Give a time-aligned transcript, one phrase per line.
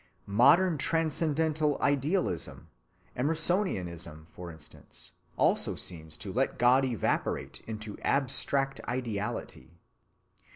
[0.25, 2.69] Modern transcendental idealism,
[3.15, 9.77] Emersonianism, for instance, also seems to let God evaporate into abstract Ideality.